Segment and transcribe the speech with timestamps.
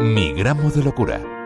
[0.00, 1.39] Mi gramo de locura.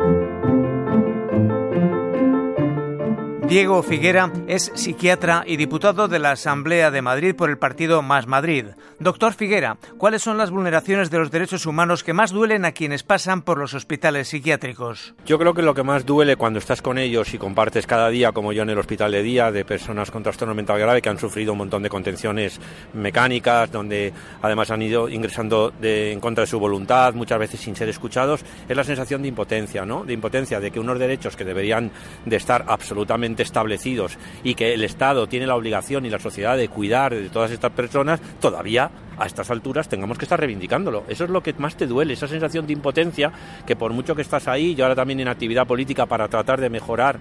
[3.49, 8.27] Diego Figuera es psiquiatra y diputado de la Asamblea de Madrid por el partido Más
[8.27, 8.69] Madrid.
[8.99, 13.03] Doctor Figuera, ¿cuáles son las vulneraciones de los derechos humanos que más duelen a quienes
[13.03, 15.15] pasan por los hospitales psiquiátricos?
[15.27, 18.33] Yo creo que lo que más duele cuando estás con ellos y compartes cada día,
[18.33, 21.19] como yo en el hospital de día, de personas con trastorno mental grave que han
[21.19, 22.59] sufrido un montón de contenciones
[22.95, 27.91] mecánicas, donde además han ido ingresando en contra de su voluntad, muchas veces sin ser
[27.91, 30.05] escuchados, es la sensación de impotencia, ¿no?
[30.05, 31.91] De impotencia, de que unos derechos que deberían
[32.25, 36.69] de estar absolutamente establecidos y que el Estado tiene la obligación y la sociedad de
[36.69, 41.05] cuidar de todas estas personas, todavía a estas alturas tengamos que estar reivindicándolo.
[41.09, 43.33] Eso es lo que más te duele, esa sensación de impotencia
[43.67, 46.71] que por mucho que estás ahí, yo ahora también en actividad política para tratar de
[46.71, 47.19] mejorar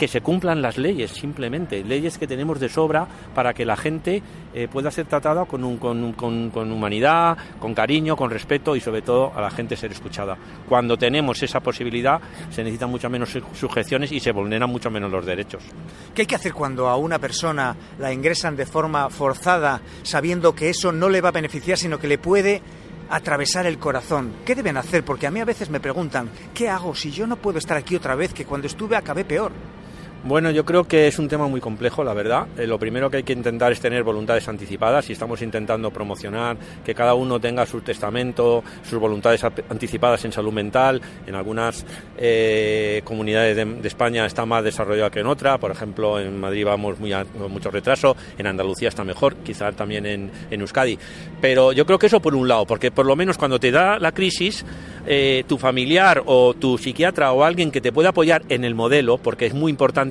[0.00, 4.22] que se cumplan las leyes, simplemente, leyes que tenemos de sobra para que la gente
[4.54, 9.02] eh, pueda ser tratada con, un, con, con, humanidad, con cariño, con respeto y sobre
[9.02, 10.38] todo a la gente ser escuchada.
[10.66, 15.26] Cuando tenemos esa posibilidad se necesitan muchas menos sujeciones y se vulneran mucho menos los
[15.26, 15.62] derechos.
[16.14, 20.70] ¿Qué hay que hacer cuando a una persona la ingresan de forma forzada sabiendo que
[20.70, 22.62] eso no le va a beneficiar sino que le puede
[23.10, 24.32] atravesar el corazón.
[24.46, 25.04] ¿Qué deben hacer?
[25.04, 27.96] Porque a mí a veces me preguntan, ¿qué hago si yo no puedo estar aquí
[27.96, 29.52] otra vez que cuando estuve acabé peor?
[30.22, 32.46] Bueno, yo creo que es un tema muy complejo, la verdad.
[32.58, 36.58] Eh, lo primero que hay que intentar es tener voluntades anticipadas y estamos intentando promocionar
[36.84, 41.00] que cada uno tenga su testamento, sus voluntades anticipadas en salud mental.
[41.26, 41.86] En algunas
[42.18, 45.56] eh, comunidades de, España está más desarrollado que en otra.
[45.56, 50.04] Por ejemplo, en Madrid vamos muy con mucho retraso, en Andalucía está mejor, quizás también
[50.04, 50.98] en, Euskadi.
[51.40, 53.98] Pero yo creo que eso por un lado, porque por lo menos cuando te da
[53.98, 54.66] la crisis,
[55.06, 59.16] eh, tu familiar o tu psiquiatra o alguien que te pueda apoyar en el modelo,
[59.16, 60.09] porque es muy importante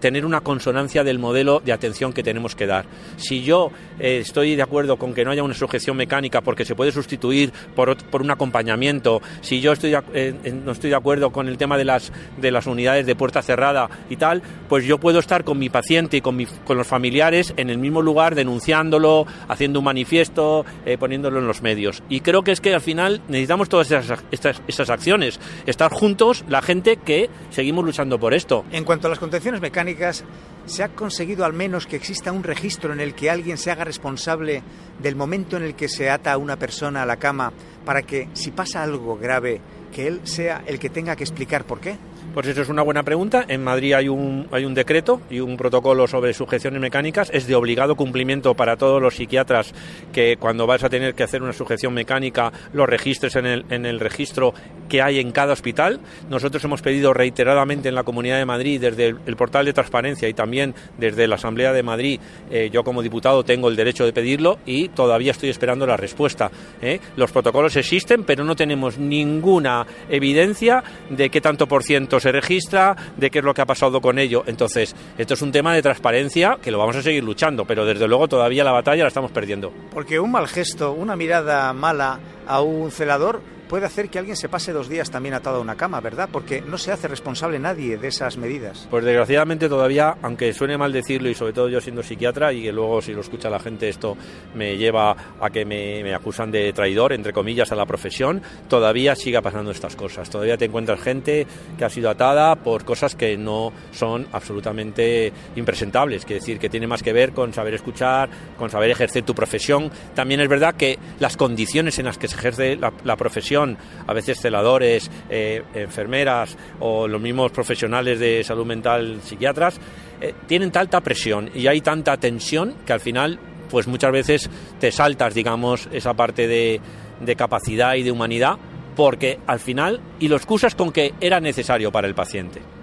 [0.00, 2.86] tener una consonancia del modelo de atención que tenemos que dar.
[3.16, 6.74] Si yo eh, estoy de acuerdo con que no haya una sujeción mecánica porque se
[6.74, 11.48] puede sustituir por, por un acompañamiento, si yo estoy eh, no estoy de acuerdo con
[11.48, 15.18] el tema de las, de las unidades de puerta cerrada y tal, pues yo puedo
[15.18, 19.80] estar con mi paciente y con, con los familiares en el mismo lugar denunciándolo, haciendo
[19.80, 22.02] un manifiesto, eh, poniéndolo en los medios.
[22.08, 26.62] Y creo que es que al final necesitamos todas esas, esas acciones, estar juntos la
[26.62, 28.64] gente que seguimos luchando por esto.
[28.72, 30.24] En cuanto a las contenciones mecánicas,
[30.66, 33.84] ¿se ha conseguido al menos que exista un registro en el que alguien se haga
[33.84, 34.64] responsable
[35.00, 37.52] del momento en el que se ata a una persona a la cama
[37.84, 39.60] para que, si pasa algo grave,
[39.92, 41.98] que él sea el que tenga que explicar por qué?
[42.34, 43.44] Pues eso es una buena pregunta.
[43.48, 47.30] En Madrid hay un, hay un decreto y un protocolo sobre sujeciones mecánicas.
[47.32, 49.72] Es de obligado cumplimiento para todos los psiquiatras
[50.12, 53.86] que cuando vas a tener que hacer una sujeción mecánica lo registres en el, en
[53.86, 54.54] el registro
[54.88, 56.00] que hay en cada hospital.
[56.28, 60.34] Nosotros hemos pedido reiteradamente en la Comunidad de Madrid, desde el, portal de transparencia y
[60.34, 64.58] también desde la Asamblea de Madrid, eh, yo como diputado tengo el derecho de pedirlo
[64.66, 66.50] y todavía estoy esperando la respuesta.
[66.82, 67.00] ¿eh?
[67.16, 72.96] Los protocolos existen, pero no tenemos ninguna evidencia de qué tanto por ciento se registra,
[73.16, 74.44] de qué es lo que ha pasado con ello.
[74.46, 78.08] Entonces, esto es un tema de transparencia que lo vamos a seguir luchando, pero desde
[78.08, 79.72] luego todavía la batalla la estamos perdiendo.
[79.92, 84.48] Porque un mal gesto, una mirada mala a un celador puede hacer que alguien se
[84.48, 86.28] pase dos días también atado a una cama, ¿verdad?
[86.32, 88.86] Porque no se hace responsable nadie de esas medidas.
[88.90, 92.72] Pues desgraciadamente todavía, aunque suene mal decirlo y sobre todo yo siendo psiquiatra y que
[92.72, 94.16] luego si lo escucha la gente esto
[94.54, 99.42] me lleva a que me, acusan de traidor, entre comillas, a la profesión, todavía siga
[99.42, 100.30] pasando estas cosas.
[100.30, 101.46] Todavía te encuentras gente
[101.76, 106.86] que ha sido atada por cosas que no son absolutamente impresentables, que decir, que tiene
[106.86, 109.90] más que ver con saber escuchar, con saber ejercer tu profesión.
[110.14, 113.57] También es verdad que las condiciones en las que se ejerce la profesión
[114.06, 119.80] a veces celadores, eh, enfermeras o los mismos profesionales de salud mental, psiquiatras,
[120.20, 123.38] eh, tienen tanta presión y hay tanta tensión que al final,
[123.70, 126.80] pues muchas veces te saltas, digamos, esa parte de,
[127.20, 128.56] de capacidad y de humanidad,
[128.96, 132.77] porque al final, y lo excusas con que era necesario para el paciente.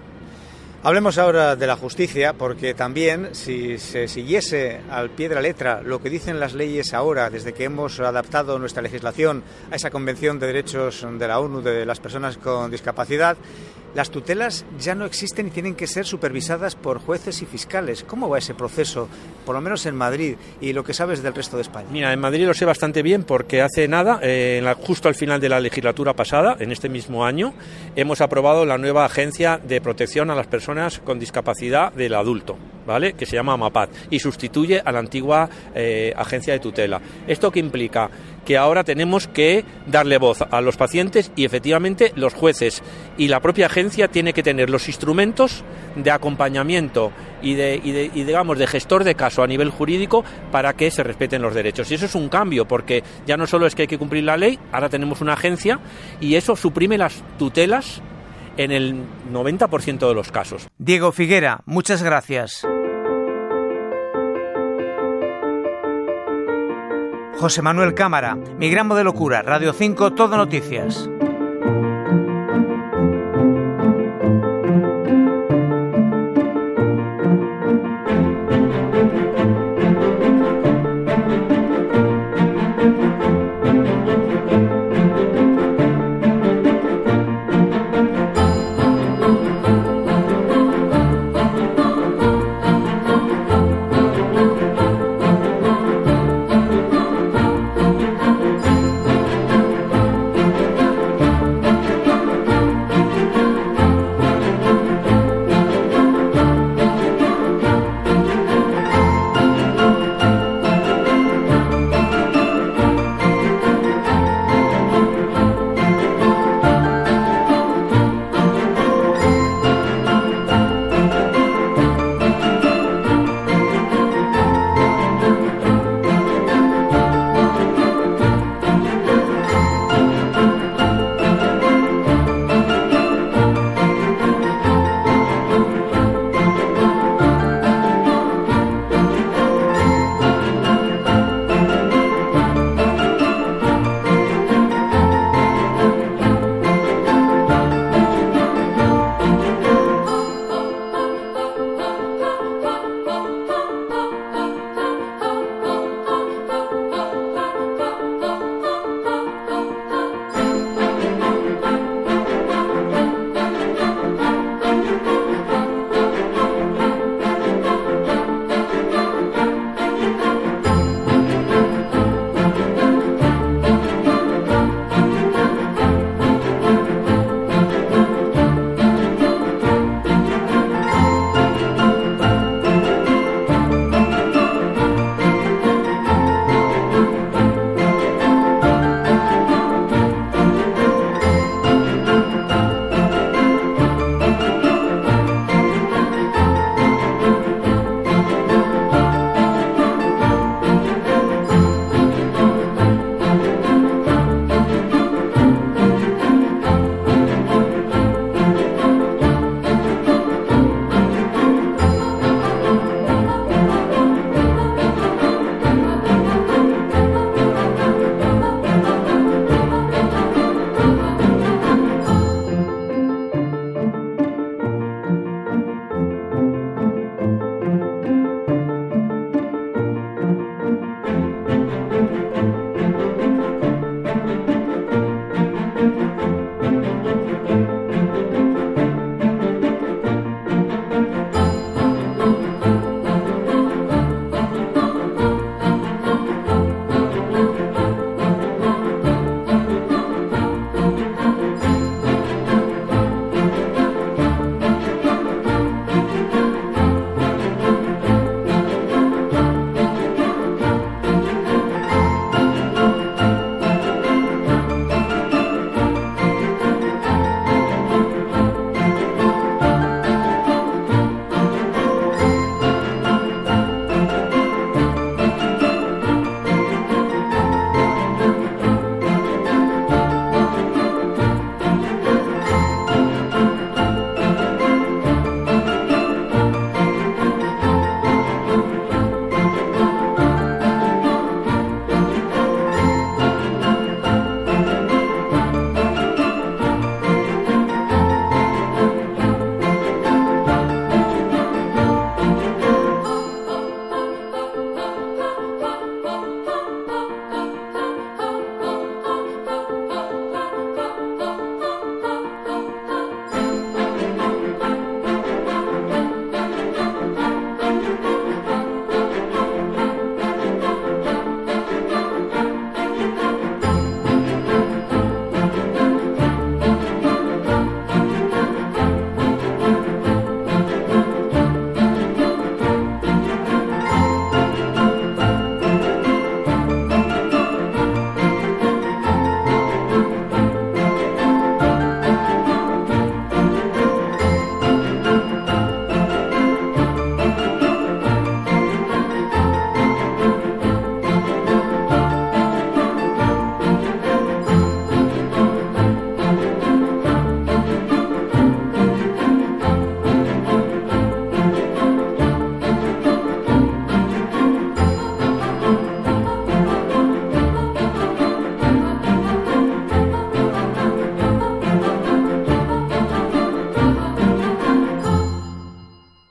[0.86, 5.82] Hablemos ahora de la justicia, porque también si se siguiese al pie de la letra
[5.82, 10.38] lo que dicen las leyes ahora, desde que hemos adaptado nuestra legislación a esa Convención
[10.38, 13.36] de Derechos de la ONU de las Personas con Discapacidad,
[13.96, 18.04] las tutelas ya no existen y tienen que ser supervisadas por jueces y fiscales.
[18.04, 19.08] ¿Cómo va ese proceso,
[19.46, 21.88] por lo menos en Madrid y lo que sabes del resto de España?
[21.90, 25.48] Mira, en Madrid lo sé bastante bien porque hace nada, eh, justo al final de
[25.48, 27.54] la legislatura pasada, en este mismo año,
[27.96, 32.58] hemos aprobado la nueva Agencia de Protección a las Personas con Discapacidad del Adulto.
[32.86, 33.14] ¿Vale?
[33.14, 37.00] Que se llama AMAPAD y sustituye a la antigua eh, agencia de tutela.
[37.26, 38.10] ¿Esto qué implica?
[38.44, 42.82] Que ahora tenemos que darle voz a los pacientes y efectivamente los jueces
[43.18, 45.64] y la propia agencia tiene que tener los instrumentos
[45.96, 47.12] de acompañamiento
[47.42, 50.90] y de, y de y digamos de gestor de caso a nivel jurídico para que
[50.90, 51.90] se respeten los derechos.
[51.90, 54.36] Y eso es un cambio porque ya no solo es que hay que cumplir la
[54.36, 55.80] ley, ahora tenemos una agencia
[56.20, 58.02] y eso suprime las tutelas
[58.56, 60.68] en el 90% de los casos.
[60.78, 62.66] Diego Figuera, muchas gracias.
[67.38, 71.08] José Manuel Cámara, Mi Gran Modelo Cura, Radio 5, Todo Noticias.